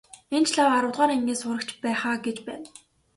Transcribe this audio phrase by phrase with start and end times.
[0.35, 2.67] Энэ ч лав аравдугаар ангийн сурагч байх аа гэж байна.